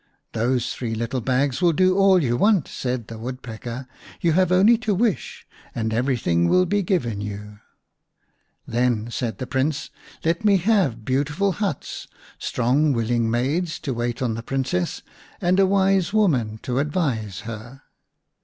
[0.33, 3.85] "Those three little bags will do all you want," said the Woodpecker."
[4.21, 7.59] You have only to wish and everything will be given you."
[8.65, 9.91] "Then," said the Prince,
[10.25, 12.07] "let me have beautiful huts,
[12.39, 15.03] strong willing maids to wait on the Princess,
[15.39, 17.83] and a wise woman to advise her."